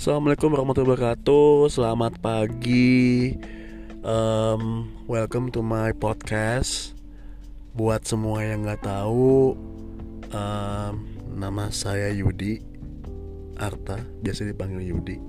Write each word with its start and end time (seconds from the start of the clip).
Assalamualaikum 0.00 0.56
warahmatullahi 0.56 0.96
wabarakatuh. 0.96 1.76
Selamat 1.76 2.16
pagi. 2.24 3.36
Um, 4.00 4.88
welcome 5.04 5.52
to 5.52 5.60
my 5.60 5.92
podcast. 5.92 6.96
Buat 7.76 8.08
semua 8.08 8.40
yang 8.40 8.64
nggak 8.64 8.80
tahu, 8.80 9.60
um, 10.32 10.92
nama 11.36 11.68
saya 11.68 12.08
Yudi 12.16 12.64
Arta, 13.60 14.00
biasa 14.24 14.48
dipanggil 14.48 14.88
Yudi. 14.88 15.20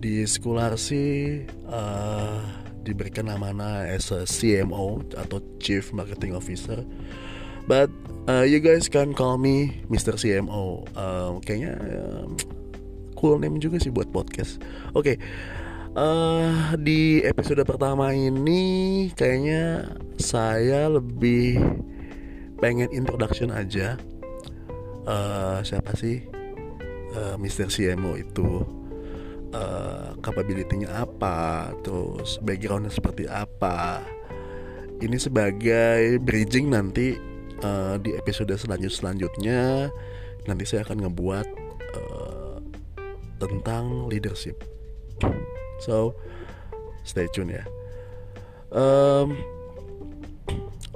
Di 0.00 0.24
Skularsi 0.24 1.44
uh, 1.68 2.40
diberikan 2.80 3.28
nama 3.28 3.52
as 3.92 4.08
a 4.08 4.24
CMO 4.24 5.04
atau 5.20 5.44
Chief 5.60 5.84
Marketing 5.92 6.32
Officer. 6.32 6.80
But 7.68 7.92
uh, 8.24 8.48
you 8.48 8.64
guys 8.64 8.88
can 8.88 9.12
call 9.12 9.36
me 9.36 9.84
Mr. 9.92 10.16
CMO. 10.16 10.88
Um, 10.96 11.44
kayaknya 11.44 11.76
um, 11.76 12.40
cool 13.16 13.40
name 13.40 13.58
juga 13.58 13.80
sih 13.80 13.90
buat 13.90 14.12
podcast. 14.12 14.60
Oke, 14.92 15.16
okay. 15.16 15.16
uh, 15.96 16.76
di 16.78 17.24
episode 17.24 17.64
pertama 17.64 18.12
ini 18.12 19.08
kayaknya 19.16 19.90
saya 20.20 20.92
lebih 20.92 21.58
pengen 22.60 22.92
introduction 22.92 23.50
aja. 23.50 23.96
Uh, 25.06 25.62
siapa 25.62 25.94
sih 25.94 26.22
uh, 27.16 27.34
Mr. 27.40 27.72
CMO 27.72 28.20
itu? 28.20 28.62
Uh, 29.56 30.12
capability-nya 30.20 31.06
apa? 31.06 31.72
Terus 31.80 32.36
backgroundnya 32.44 32.92
seperti 32.92 33.24
apa? 33.30 34.04
Ini 35.00 35.16
sebagai 35.16 36.20
bridging 36.20 36.72
nanti 36.72 37.16
uh, 37.62 37.96
di 38.00 38.12
episode 38.16 38.52
selanjut 38.56 38.92
selanjutnya 38.92 39.88
nanti 40.46 40.64
saya 40.64 40.86
akan 40.86 41.06
ngebuat 41.06 41.46
uh, 41.94 42.25
tentang 43.36 44.08
leadership. 44.08 44.64
So 45.80 46.16
stay 47.04 47.28
tune 47.30 47.56
ya. 47.56 47.64
Um, 48.72 49.38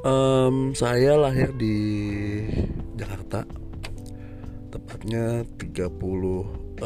um, 0.03 0.57
saya 0.75 1.17
lahir 1.17 1.55
di 1.55 1.77
Jakarta, 2.97 3.47
tepatnya 4.75 5.47
37 5.57 6.81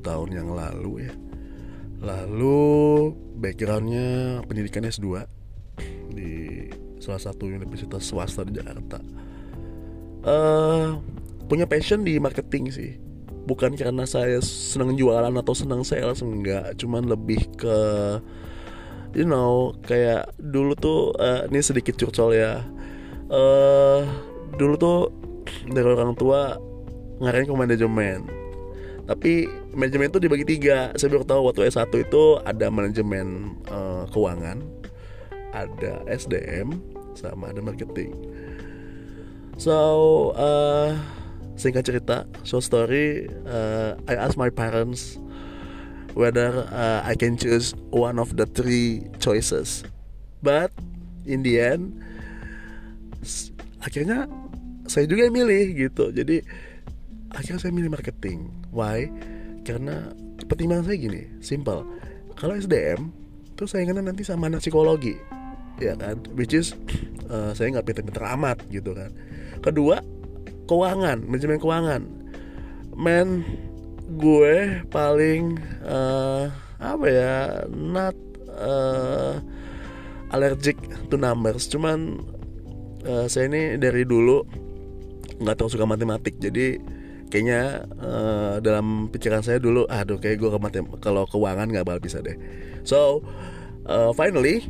tahun 0.00 0.28
yang 0.32 0.48
lalu 0.54 1.10
ya. 1.10 1.14
Lalu 2.04 2.60
backgroundnya 3.40 4.40
pendidikan 4.44 4.84
S2 4.84 5.24
di 6.12 6.68
salah 7.00 7.20
satu 7.20 7.48
universitas 7.48 8.04
swasta 8.04 8.44
di 8.44 8.52
Jakarta. 8.54 9.00
Uh, 10.24 10.96
punya 11.44 11.68
passion 11.68 12.00
di 12.00 12.16
marketing 12.16 12.72
sih 12.72 12.96
bukan 13.44 13.76
karena 13.76 14.08
saya 14.08 14.40
senang 14.42 14.96
jualan 14.96 15.32
atau 15.32 15.54
senang 15.56 15.84
sales 15.84 16.24
enggak. 16.24 16.76
Cuman 16.80 17.04
lebih 17.08 17.40
ke 17.56 17.78
you 19.14 19.28
know 19.28 19.76
kayak 19.86 20.32
dulu 20.40 20.74
tuh 20.74 21.14
uh, 21.16 21.46
ini 21.48 21.60
sedikit 21.60 21.94
curcol 21.96 22.34
ya. 22.34 22.64
Uh, 23.28 24.04
dulu 24.56 24.74
tuh 24.76 24.98
dari 25.68 25.86
orang 25.86 26.16
tua 26.16 26.56
ngarahin 27.20 27.48
ke 27.48 27.54
manajemen. 27.54 28.20
Tapi 29.04 29.44
manajemen 29.76 30.08
itu 30.08 30.20
dibagi 30.20 30.44
tiga. 30.48 30.92
Saya 30.96 31.12
baru 31.12 31.28
tahu 31.28 31.40
waktu 31.52 31.68
S1 31.68 31.92
itu 31.92 32.40
ada 32.40 32.72
manajemen 32.72 33.52
uh, 33.68 34.08
keuangan 34.08 34.64
ada 35.54 36.02
SDM 36.10 36.80
sama 37.14 37.54
ada 37.54 37.62
marketing. 37.62 38.10
So 39.54 40.34
uh, 40.34 40.98
singkat 41.54 41.86
cerita 41.86 42.26
short 42.42 42.66
story 42.66 43.30
uh, 43.46 43.94
I 44.10 44.14
ask 44.18 44.34
my 44.34 44.50
parents 44.50 45.18
whether 46.14 46.66
uh, 46.70 47.02
I 47.02 47.14
can 47.18 47.34
choose 47.34 47.74
one 47.90 48.22
of 48.22 48.38
the 48.38 48.46
three 48.46 49.06
choices. 49.18 49.82
But 50.42 50.70
in 51.26 51.42
the 51.42 51.58
end 51.58 51.98
akhirnya 53.82 54.30
saya 54.86 55.04
juga 55.10 55.26
yang 55.28 55.34
milih 55.34 55.88
gitu. 55.88 56.14
Jadi 56.14 56.40
akhirnya 57.34 57.60
saya 57.60 57.72
milih 57.74 57.90
marketing. 57.90 58.50
Why? 58.70 59.10
Karena 59.66 60.14
pertimbangan 60.46 60.90
saya 60.90 60.98
gini 60.98 61.22
simple. 61.42 61.82
Kalau 62.38 62.54
SDM 62.58 63.10
tuh 63.54 63.70
saingannya 63.70 64.10
nanti 64.10 64.26
sama 64.26 64.50
anak 64.50 64.62
psikologi 64.62 65.18
ya 65.82 65.98
kan? 65.98 66.22
Which 66.38 66.54
is 66.54 66.74
uh, 67.26 67.54
saya 67.54 67.74
nggak 67.74 67.86
pinter-pinter 67.90 68.24
amat 68.38 68.62
gitu 68.70 68.94
kan? 68.94 69.10
Kedua 69.62 69.98
keuangan 70.66 71.24
manajemen 71.24 71.60
keuangan. 71.60 72.02
Men 72.94 73.42
gue 74.20 74.84
paling 74.92 75.58
uh, 75.82 76.52
apa 76.78 77.06
ya 77.08 77.34
not 77.72 78.14
uh, 78.54 79.40
allergic 80.30 80.76
to 81.08 81.16
numbers. 81.16 81.66
Cuman 81.66 82.22
uh, 83.08 83.26
saya 83.26 83.50
ini 83.50 83.80
dari 83.80 84.06
dulu 84.06 84.44
nggak 85.42 85.54
terlalu 85.58 85.72
suka 85.72 85.86
matematik. 85.88 86.38
Jadi 86.38 86.78
kayaknya 87.32 87.88
uh, 87.98 88.62
dalam 88.62 89.10
pikiran 89.10 89.42
saya 89.42 89.58
dulu 89.58 89.88
aduh 89.90 90.20
kayak 90.20 90.38
gue 90.38 90.50
kalau 91.02 91.26
keuangan 91.26 91.66
nggak 91.66 91.86
bakal 91.86 92.00
bisa 92.00 92.22
deh. 92.22 92.36
So 92.86 93.24
uh, 93.88 94.14
finally 94.14 94.62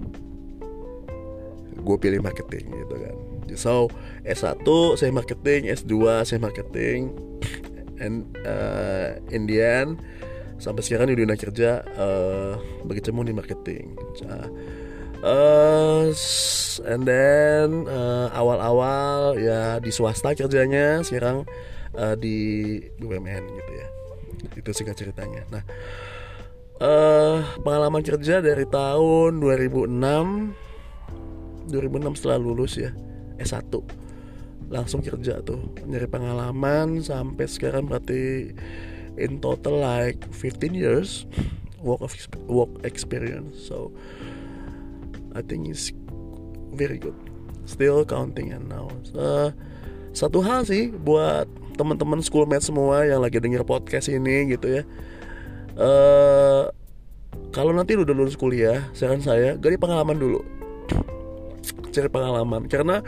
gue 1.84 1.96
pilih 2.00 2.24
marketing 2.24 2.64
gitu 2.72 2.96
kan 2.96 3.16
so 3.52 3.92
S1 4.24 4.64
saya 4.96 5.12
marketing 5.12 5.68
S2 5.68 6.24
saya 6.24 6.40
marketing. 6.40 7.12
And 8.02 8.26
uh, 8.42 9.22
Indian 9.30 10.02
sampai 10.58 10.82
sekarang 10.82 11.12
di 11.12 11.16
dunia 11.18 11.38
kerja 11.38 11.84
uh, 11.94 12.58
berkecimpung 12.88 13.28
di 13.28 13.36
marketing. 13.36 13.94
Uh, 14.26 14.48
uh, 15.22 16.10
and 16.90 17.06
then 17.06 17.86
uh, 17.86 18.34
awal-awal 18.34 19.38
ya 19.38 19.78
di 19.78 19.94
swasta 19.94 20.34
kerjanya 20.34 21.06
sekarang 21.06 21.46
uh, 21.94 22.18
di 22.18 22.80
BUMN 22.98 23.44
gitu 23.46 23.72
ya. 23.78 23.86
Itu 24.58 24.74
singkat 24.74 24.98
ceritanya. 24.98 25.46
Nah 25.54 25.62
uh, 26.80 27.44
pengalaman 27.62 28.02
kerja 28.02 28.42
dari 28.42 28.66
tahun 28.66 29.38
2006 29.38 31.70
2006 31.70 32.18
setelah 32.18 32.38
lulus 32.40 32.76
ya 32.76 32.90
S1 33.40 33.72
langsung 34.72 35.04
kerja 35.04 35.44
tuh 35.44 35.60
nyari 35.84 36.08
pengalaman 36.08 37.04
sampai 37.04 37.44
sekarang 37.44 37.84
berarti 37.84 38.52
in 39.20 39.38
total 39.38 39.78
like 39.78 40.24
15 40.32 40.72
years 40.74 41.28
work 41.84 42.00
of 42.00 42.16
work 42.48 42.72
experience. 42.82 43.60
So 43.60 43.92
I 45.36 45.44
think 45.44 45.68
it's 45.68 45.92
very 46.72 46.96
good. 46.96 47.14
Still 47.68 48.02
counting 48.08 48.50
and 48.56 48.66
now. 48.66 48.88
Uh, 49.12 49.52
satu 50.16 50.40
hal 50.40 50.64
sih 50.64 50.90
buat 50.90 51.46
teman-teman 51.76 52.24
schoolmate 52.24 52.64
semua 52.64 53.04
yang 53.04 53.20
lagi 53.20 53.38
denger 53.38 53.66
podcast 53.66 54.08
ini 54.08 54.56
gitu 54.56 54.80
ya. 54.80 54.82
Uh, 55.74 56.70
kalau 57.50 57.74
nanti 57.74 57.98
udah 57.98 58.14
lulus 58.14 58.38
kuliah 58.38 58.86
saran 58.94 59.22
saya 59.22 59.58
gali 59.58 59.74
pengalaman 59.74 60.18
dulu 60.18 60.42
cari 61.94 62.10
pengalaman. 62.10 62.66
Karena 62.66 62.98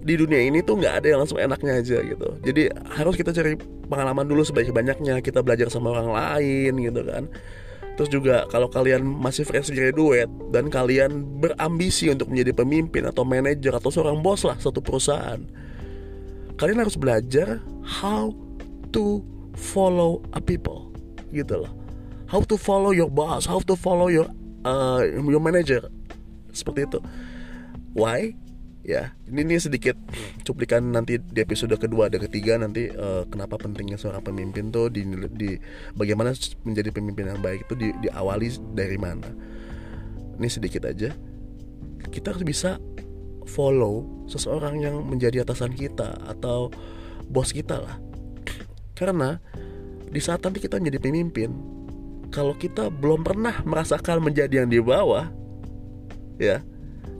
di 0.00 0.14
dunia 0.16 0.40
ini 0.40 0.64
tuh 0.64 0.80
nggak 0.80 1.04
ada 1.04 1.06
yang 1.12 1.20
langsung 1.20 1.36
enaknya 1.36 1.82
aja 1.82 1.98
gitu. 2.00 2.28
Jadi 2.40 2.72
harus 2.96 3.14
kita 3.18 3.36
cari 3.36 3.58
pengalaman 3.90 4.24
dulu 4.24 4.40
sebaik 4.40 4.72
banyaknya 4.72 5.20
kita 5.20 5.44
belajar 5.44 5.68
sama 5.68 5.92
orang 5.92 6.14
lain 6.14 6.72
gitu 6.80 7.02
kan. 7.04 7.28
Terus 8.00 8.08
juga 8.16 8.48
kalau 8.48 8.72
kalian 8.72 9.04
masih 9.04 9.44
fresh 9.44 9.68
graduate 9.76 10.32
dan 10.56 10.72
kalian 10.72 11.20
berambisi 11.36 12.08
untuk 12.08 12.32
menjadi 12.32 12.56
pemimpin 12.56 13.04
atau 13.04 13.28
manajer 13.28 13.76
atau 13.76 13.92
seorang 13.92 14.24
bos 14.24 14.40
lah 14.48 14.56
satu 14.56 14.80
perusahaan 14.80 15.44
kalian 16.56 16.80
harus 16.80 16.96
belajar 16.96 17.60
how 17.84 18.32
to 18.88 19.20
follow 19.52 20.24
a 20.32 20.40
people 20.40 20.88
gitu 21.28 21.60
loh. 21.60 21.72
How 22.24 22.40
to 22.46 22.56
follow 22.56 22.96
your 22.96 23.12
boss 23.12 23.44
how 23.44 23.60
to 23.68 23.76
follow 23.76 24.08
your 24.08 24.32
uh, 24.64 25.04
your 25.04 25.44
manager. 25.44 25.84
Seperti 26.56 26.88
itu 26.88 27.04
why? 27.94 28.34
Ya 28.80 29.12
ini 29.28 29.44
nih 29.44 29.60
sedikit 29.60 29.92
cuplikan 30.40 30.80
nanti 30.96 31.20
di 31.20 31.44
episode 31.44 31.76
kedua 31.76 32.08
dan 32.08 32.24
ketiga 32.24 32.56
nanti 32.56 32.88
uh, 32.88 33.28
kenapa 33.28 33.60
pentingnya 33.60 34.00
seorang 34.00 34.24
pemimpin 34.24 34.72
tuh 34.72 34.88
di, 34.88 35.04
di 35.36 35.60
bagaimana 35.92 36.32
menjadi 36.64 36.88
pemimpin 36.88 37.28
yang 37.28 37.44
baik 37.44 37.68
itu 37.68 37.76
di, 37.76 37.92
diawali 38.08 38.48
dari 38.72 38.96
mana. 38.96 39.28
Ini 40.40 40.48
sedikit 40.48 40.88
aja. 40.88 41.12
Kita 42.08 42.32
harus 42.32 42.40
bisa 42.40 42.80
follow 43.44 44.24
seseorang 44.32 44.80
yang 44.80 44.96
menjadi 45.04 45.44
atasan 45.44 45.76
kita 45.76 46.16
atau 46.24 46.72
bos 47.28 47.52
kita 47.52 47.76
lah. 47.84 48.00
Karena 48.96 49.36
di 50.08 50.20
saat 50.24 50.40
nanti 50.40 50.58
kita 50.58 50.80
menjadi 50.80 51.04
pemimpin 51.04 51.52
kalau 52.30 52.54
kita 52.54 52.88
belum 52.88 53.26
pernah 53.26 53.60
merasakan 53.66 54.22
menjadi 54.22 54.64
yang 54.64 54.70
di 54.70 54.78
bawah 54.82 55.28
ya 56.38 56.62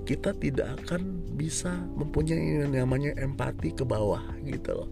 kita 0.04 0.34
tidak 0.36 0.80
akan 0.82 1.24
bisa 1.36 1.70
mempunyai 1.96 2.64
yang 2.64 2.72
namanya 2.74 3.14
empati 3.20 3.72
ke 3.72 3.84
bawah 3.86 4.22
gitu 4.44 4.84
loh. 4.84 4.90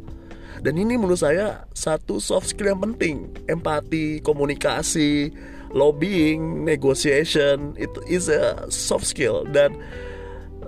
Dan 0.59 0.75
ini 0.75 0.99
menurut 0.99 1.23
saya 1.23 1.69
satu 1.71 2.19
soft 2.19 2.51
skill 2.51 2.75
yang 2.75 2.83
penting. 2.83 3.31
Empati 3.47 4.19
komunikasi 4.25 5.31
lobbying 5.71 6.65
negotiation 6.67 7.77
itu 7.79 8.01
is 8.09 8.27
a 8.27 8.67
soft 8.73 9.07
skill. 9.07 9.47
Dan 9.47 9.79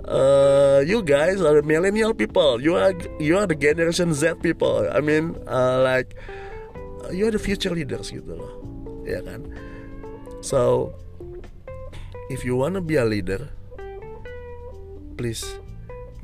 uh, 0.07 0.79
you 0.85 1.03
guys 1.03 1.43
are 1.43 1.59
millennial 1.65 2.15
people. 2.15 2.61
You 2.61 2.79
are 2.79 2.95
you 3.19 3.35
are 3.35 3.47
the 3.47 3.57
generation 3.57 4.15
Z 4.15 4.39
people. 4.39 4.87
I 4.87 5.03
mean 5.03 5.35
uh, 5.49 5.83
like 5.83 6.15
you 7.11 7.27
are 7.27 7.33
the 7.33 7.41
future 7.41 7.73
leaders 7.73 8.13
gitu 8.13 8.31
loh. 8.31 8.53
Ya 9.03 9.19
kan? 9.25 9.43
So 10.39 10.93
if 12.31 12.47
you 12.47 12.55
wanna 12.55 12.79
be 12.79 12.95
a 12.95 13.03
leader 13.03 13.51
please 15.21 15.45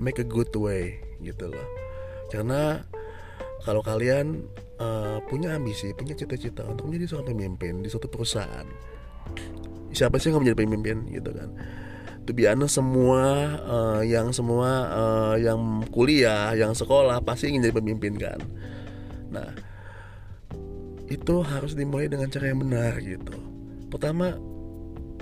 make 0.01 0.17
a 0.17 0.25
good 0.25 0.49
way 0.57 0.97
gitu 1.21 1.53
loh. 1.53 1.67
Karena 2.33 2.81
kalau 3.61 3.85
kalian 3.85 4.49
uh, 4.81 5.21
punya 5.29 5.53
ambisi 5.53 5.94
punya 5.94 6.17
cita-cita 6.17 6.65
untuk 6.65 6.89
menjadi 6.89 7.13
seorang 7.13 7.38
pemimpin 7.38 7.85
di 7.85 7.94
suatu 7.94 8.09
perusahaan 8.09 8.65
siapa 9.94 10.17
sih 10.17 10.33
yang 10.33 10.41
menjadi 10.41 10.65
pemimpin 10.65 10.97
gitu 11.13 11.29
kan? 11.29 11.53
To 12.25 12.33
be 12.33 12.49
honest 12.49 12.81
semua 12.81 13.21
uh, 13.69 14.01
yang 14.01 14.33
semua 14.33 14.69
uh, 14.89 15.35
yang 15.38 15.85
kuliah 15.93 16.57
yang 16.57 16.73
sekolah 16.73 17.21
pasti 17.21 17.53
ingin 17.53 17.69
jadi 17.69 17.77
pemimpin 17.77 18.17
kan? 18.17 18.41
Nah 19.29 19.53
itu 21.05 21.45
harus 21.45 21.77
dimulai 21.77 22.09
dengan 22.09 22.33
cara 22.33 22.50
yang 22.50 22.65
benar 22.65 22.97
gitu. 22.97 23.38
Pertama 23.93 24.33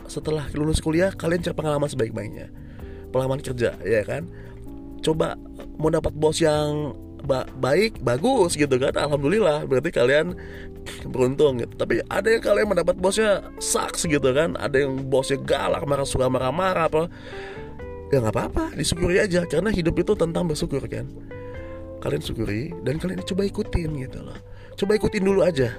setelah 0.07 0.47
lulus 0.55 0.79
kuliah 0.79 1.11
kalian 1.11 1.43
cari 1.43 1.53
pengalaman 1.59 1.91
sebaik-baiknya 1.91 2.64
pengalaman 3.15 3.39
kerja 3.39 3.71
ya 3.79 4.01
kan? 4.03 4.27
Coba 4.99 5.39
mau 5.79 5.87
dapat 5.87 6.11
bos 6.11 6.43
yang 6.43 6.91
ba 7.23 7.47
baik 7.55 8.03
bagus 8.03 8.59
gitu 8.59 8.75
kan? 8.75 8.91
Alhamdulillah 8.91 9.63
berarti 9.63 9.95
kalian 9.95 10.35
beruntung 11.07 11.63
gitu. 11.63 11.71
Tapi 11.79 12.03
ada 12.11 12.27
yang 12.27 12.43
kalian 12.43 12.67
mendapat 12.67 12.99
bosnya 12.99 13.47
sucks 13.63 14.03
gitu 14.03 14.35
kan? 14.35 14.59
Ada 14.59 14.83
yang 14.83 15.07
bosnya 15.07 15.39
galak 15.39 15.87
marah 15.87 16.03
suka 16.03 16.27
marah-marah 16.27 16.91
apa? 16.91 17.03
Ya 18.11 18.19
nggak 18.19 18.35
apa-apa 18.35 18.75
disyukuri 18.75 19.23
aja. 19.23 19.47
Karena 19.47 19.71
hidup 19.71 19.95
itu 19.95 20.11
tentang 20.13 20.45
bersyukur 20.51 20.83
kan? 20.91 21.07
Kalian 22.03 22.21
syukuri 22.21 22.75
dan 22.83 22.99
kalian 22.99 23.23
coba 23.23 23.47
ikutin 23.47 23.89
gitu 24.03 24.19
loh. 24.21 24.37
Coba 24.75 24.91
ikutin 24.99 25.23
dulu 25.23 25.41
aja. 25.41 25.71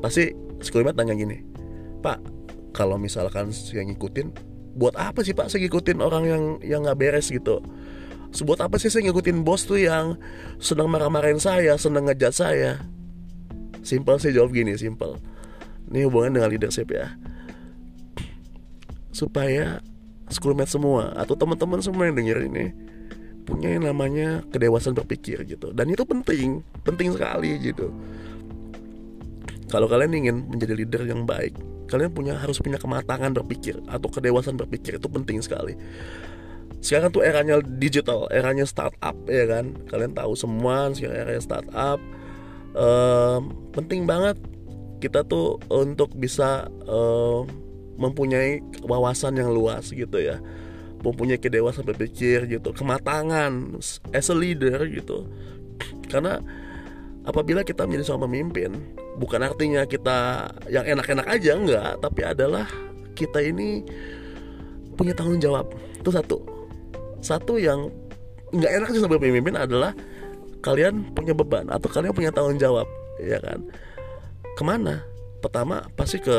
Pasti 0.00 0.46
sekolah 0.62 0.96
tanya 0.96 1.12
gini 1.12 1.44
pak 2.00 2.20
kalau 2.72 2.96
misalkan 2.96 3.52
yang 3.72 3.92
ngikutin 3.92 4.32
buat 4.76 4.92
apa 5.00 5.24
sih 5.24 5.32
pak 5.32 5.48
saya 5.48 5.64
ngikutin 5.64 6.04
orang 6.04 6.24
yang 6.28 6.42
yang 6.60 6.80
nggak 6.84 7.00
beres 7.00 7.32
gitu 7.32 7.64
Sebuat 8.36 8.68
apa 8.68 8.76
sih 8.76 8.92
saya 8.92 9.08
ngikutin 9.08 9.46
bos 9.46 9.64
tuh 9.64 9.80
yang 9.80 10.20
senang 10.60 10.92
marah-marahin 10.92 11.40
saya, 11.40 11.78
senang 11.80 12.04
ngejat 12.04 12.34
saya? 12.36 12.84
Simple 13.80 14.20
saya 14.20 14.36
jawab 14.36 14.52
gini, 14.52 14.76
simple. 14.76 15.16
Ini 15.88 16.04
hubungan 16.04 16.36
dengan 16.36 16.52
leadership 16.52 16.92
ya. 16.92 17.16
Supaya 19.14 19.80
schoolmate 20.28 20.68
semua 20.68 21.14
atau 21.14 21.32
teman-teman 21.32 21.80
semua 21.80 22.10
yang 22.10 22.18
denger 22.18 22.38
ini 22.50 22.66
punya 23.46 23.78
yang 23.78 23.88
namanya 23.88 24.42
kedewasaan 24.50 24.92
berpikir 24.98 25.46
gitu. 25.48 25.70
Dan 25.70 25.88
itu 25.88 26.02
penting, 26.02 26.66
penting 26.82 27.14
sekali 27.14 27.56
gitu. 27.62 27.94
Kalau 29.70 29.86
kalian 29.86 30.12
ingin 30.12 30.36
menjadi 30.50 30.74
leader 30.76 31.02
yang 31.06 31.22
baik, 31.24 31.54
kalian 31.86 32.10
punya 32.10 32.34
harus 32.34 32.58
punya 32.58 32.78
kematangan 32.78 33.32
berpikir 33.34 33.78
atau 33.86 34.08
kedewasaan 34.10 34.58
berpikir 34.58 34.98
itu 34.98 35.08
penting 35.10 35.38
sekali. 35.42 35.78
Sekarang 36.82 37.10
tuh 37.10 37.24
eranya 37.24 37.58
digital 37.62 38.28
eranya 38.30 38.66
startup 38.68 39.16
ya 39.26 39.46
kan? 39.48 39.74
Kalian 39.90 40.12
tahu 40.12 40.36
semua 40.36 40.90
sekarang 40.92 41.18
eranya 41.26 41.42
startup. 41.42 41.98
Um, 42.76 43.70
penting 43.72 44.04
banget 44.04 44.36
kita 45.00 45.24
tuh 45.24 45.56
untuk 45.72 46.12
bisa 46.14 46.68
um, 46.84 47.48
mempunyai 47.96 48.60
wawasan 48.84 49.40
yang 49.40 49.50
luas 49.54 49.90
gitu 49.90 50.20
ya. 50.20 50.42
Mempunyai 51.00 51.38
kedewasaan 51.40 51.86
berpikir 51.86 52.50
gitu 52.50 52.74
kematangan 52.74 53.78
as 54.12 54.28
a 54.28 54.36
leader 54.36 54.84
gitu. 54.90 55.24
Karena 56.06 56.42
apabila 57.26 57.66
kita 57.66 57.84
menjadi 57.84 58.10
seorang 58.10 58.30
pemimpin 58.30 58.70
bukan 59.16 59.40
artinya 59.42 59.82
kita 59.88 60.48
yang 60.68 60.84
enak-enak 60.84 61.26
aja 61.26 61.52
enggak. 61.56 61.90
Tapi 62.00 62.20
adalah 62.22 62.66
kita 63.16 63.40
ini 63.40 63.82
punya 64.94 65.16
tanggung 65.16 65.40
jawab. 65.40 65.72
Itu 65.98 66.12
satu. 66.12 66.38
Satu 67.24 67.56
yang 67.56 67.88
nggak 68.54 68.72
enak 68.82 68.88
sih 68.94 69.02
sebagai 69.02 69.26
pemimpin 69.26 69.58
adalah 69.58 69.90
kalian 70.62 71.12
punya 71.12 71.34
beban 71.34 71.66
atau 71.68 71.88
kalian 71.90 72.14
punya 72.14 72.30
tanggung 72.30 72.60
jawab 72.60 72.86
ya 73.18 73.40
kan? 73.40 73.64
Ke 74.54 74.62
mana? 74.62 75.02
Pertama 75.40 75.84
pasti 75.96 76.20
ke 76.20 76.36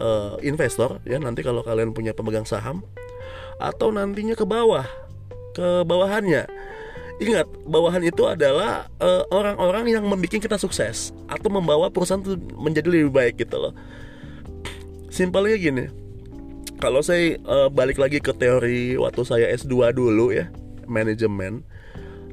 uh, 0.00 0.36
investor 0.42 1.02
ya. 1.04 1.18
Nanti 1.18 1.42
kalau 1.42 1.62
kalian 1.66 1.92
punya 1.92 2.14
pemegang 2.14 2.46
saham 2.46 2.82
atau 3.56 3.88
nantinya 3.88 4.36
ke 4.36 4.44
bawah 4.44 4.84
ke 5.56 5.82
bawahannya 5.88 6.44
ingat 7.16 7.48
bawahan 7.64 8.04
itu 8.04 8.28
adalah 8.28 8.88
eh, 9.00 9.22
orang-orang 9.32 9.84
uh, 9.88 9.92
yang 9.98 10.04
membuat 10.04 10.36
kita 10.36 10.60
sukses 10.60 11.16
atau 11.26 11.48
membawa 11.48 11.88
perusahaan 11.88 12.20
itu 12.20 12.36
menjadi 12.56 12.88
lebih 12.92 13.12
baik 13.12 13.40
gitu 13.40 13.56
loh 13.56 13.72
simpelnya 15.08 15.56
gini 15.56 15.84
kalau 16.76 17.00
saya 17.00 17.40
uh, 17.48 17.72
balik 17.72 17.96
lagi 17.96 18.20
ke 18.20 18.36
teori 18.36 19.00
waktu 19.00 19.22
saya 19.24 19.48
S2 19.48 19.96
dulu 19.96 20.28
ya, 20.28 20.52
manajemen, 20.84 21.64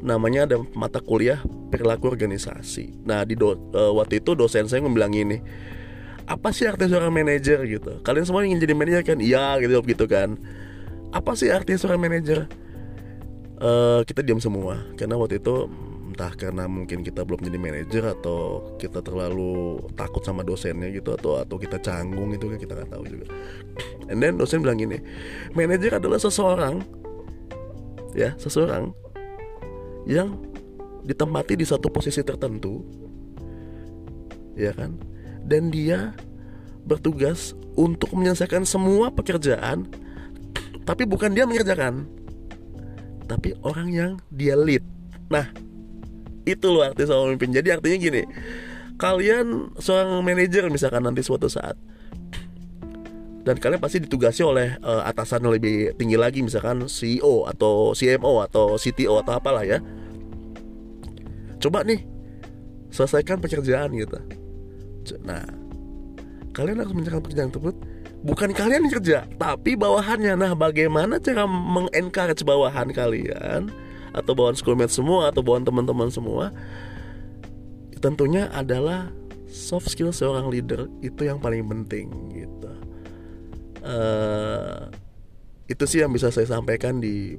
namanya 0.04 0.44
ada 0.44 0.58
mata 0.76 1.00
kuliah 1.00 1.40
perilaku 1.72 2.12
organisasi. 2.12 3.08
Nah, 3.08 3.24
di 3.24 3.40
do, 3.40 3.56
uh, 3.56 3.96
waktu 3.96 4.20
itu 4.20 4.36
dosen 4.36 4.68
saya 4.68 4.84
membilang 4.84 5.16
ini, 5.16 5.40
apa 6.28 6.52
sih 6.52 6.68
arti 6.68 6.92
seorang 6.92 7.16
manajer 7.16 7.64
gitu? 7.64 8.04
Kalian 8.04 8.28
semua 8.28 8.44
ingin 8.44 8.60
jadi 8.60 8.76
manajer 8.76 9.16
kan? 9.16 9.20
Iya 9.24 9.64
gitu 9.64 9.80
gitu 9.88 10.06
kan. 10.12 10.36
Apa 11.16 11.40
sih 11.40 11.48
arti 11.48 11.80
seorang 11.80 12.04
manajer? 12.04 12.52
Uh, 13.64 14.04
kita 14.04 14.20
diam 14.20 14.44
semua 14.44 14.76
karena 15.00 15.16
waktu 15.16 15.40
itu 15.40 15.72
entah 16.12 16.36
karena 16.36 16.68
mungkin 16.68 17.00
kita 17.00 17.24
belum 17.24 17.42
jadi 17.42 17.58
manajer 17.58 18.04
atau 18.12 18.76
kita 18.76 19.00
terlalu 19.00 19.80
takut 19.96 20.20
sama 20.22 20.44
dosennya 20.44 20.92
gitu 20.92 21.16
atau 21.16 21.40
atau 21.42 21.56
kita 21.56 21.80
canggung 21.80 22.36
itu 22.36 22.52
kan 22.52 22.60
kita 22.60 22.76
nggak 22.76 22.92
tahu 22.92 23.04
juga. 23.08 23.26
And 24.12 24.20
then 24.20 24.38
dosen 24.38 24.62
bilang 24.62 24.78
gini, 24.78 25.00
manajer 25.58 25.98
adalah 25.98 26.20
seseorang 26.20 26.86
ya 28.14 28.38
seseorang 28.38 28.94
yang 30.06 30.38
ditempati 31.08 31.58
di 31.58 31.66
satu 31.66 31.90
posisi 31.90 32.22
tertentu, 32.22 32.84
ya 34.54 34.70
kan? 34.76 35.00
Dan 35.44 35.74
dia 35.74 36.14
bertugas 36.86 37.56
untuk 37.74 38.14
menyelesaikan 38.14 38.68
semua 38.68 39.10
pekerjaan, 39.10 39.90
tapi 40.86 41.08
bukan 41.08 41.34
dia 41.34 41.48
mengerjakan, 41.50 42.06
tapi 43.26 43.56
orang 43.64 43.88
yang 43.90 44.12
dia 44.30 44.56
lead. 44.56 44.84
Nah, 45.32 45.50
itu 46.44 46.68
loh 46.68 46.84
arti 46.84 47.08
seorang 47.08 47.36
pemimpin. 47.36 47.60
Jadi 47.62 47.68
artinya 47.72 47.98
gini 48.00 48.24
kalian 48.98 49.74
seorang 49.82 50.22
manajer 50.22 50.70
misalkan 50.70 51.02
nanti 51.04 51.26
suatu 51.26 51.50
saat 51.50 51.74
dan 53.44 53.60
kalian 53.60 53.82
pasti 53.82 54.00
ditugasi 54.00 54.42
oleh 54.46 54.80
uh, 54.80 55.04
atasan 55.04 55.44
yang 55.44 55.60
lebih 55.60 55.92
tinggi 56.00 56.16
lagi 56.16 56.40
misalkan 56.40 56.88
CEO 56.88 57.44
atau 57.44 57.92
CMO 57.92 58.40
atau 58.48 58.80
CTO 58.80 59.20
atau 59.20 59.34
apalah 59.36 59.68
ya. 59.68 59.84
Coba 61.60 61.84
nih 61.84 62.08
selesaikan 62.88 63.44
pekerjaan 63.44 63.92
gitu. 64.00 64.16
Nah 65.28 65.44
kalian 66.56 66.80
harus 66.80 66.96
menjalankan 66.96 67.24
pekerjaan 67.28 67.52
tersebut 67.52 67.76
bukan 68.24 68.56
kalian 68.56 68.88
yang 68.88 68.94
kerja 68.98 69.20
tapi 69.36 69.76
bawahannya. 69.76 70.34
Nah 70.40 70.56
bagaimana 70.56 71.20
cara 71.20 71.44
mengencourage 71.46 72.42
bawahan 72.48 72.90
kalian 72.96 73.70
atau 74.16 74.32
bawaan 74.32 74.56
schoolmate 74.56 74.96
semua 74.96 75.30
atau 75.30 75.44
bawaan 75.44 75.68
teman-teman 75.68 76.08
semua? 76.08 76.56
Tentunya 78.00 78.48
adalah 78.52 79.12
soft 79.52 79.92
skill 79.92 80.16
seorang 80.16 80.48
leader 80.50 80.88
itu 81.04 81.28
yang 81.28 81.38
paling 81.44 81.68
penting 81.68 82.10
gitu. 82.32 82.72
Uh, 83.84 84.88
itu 85.68 85.84
sih 85.84 86.00
yang 86.00 86.16
bisa 86.16 86.32
saya 86.32 86.48
sampaikan 86.48 87.04
di 87.04 87.36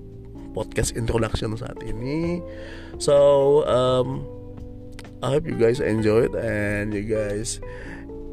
podcast 0.52 0.92
introduction 0.94 1.56
saat 1.56 1.80
ini. 1.80 2.44
So 3.00 3.64
um, 3.64 4.22
I 5.24 5.32
hope 5.32 5.48
you 5.48 5.56
guys 5.56 5.80
enjoyed 5.80 6.36
and 6.36 6.92
you 6.92 7.08
guys 7.08 7.60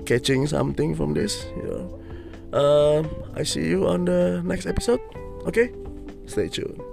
catching 0.04 0.44
something 0.44 0.92
from 0.92 1.16
this 1.16 1.48
you 1.56 1.64
know 1.64 2.02
uh, 2.54 3.04
I 3.36 3.44
see 3.44 3.68
you 3.68 3.88
on 3.88 4.06
the 4.06 4.42
next 4.46 4.66
episode. 4.66 5.02
Okay? 5.48 5.72
Stay 6.26 6.48
tuned 6.48 6.91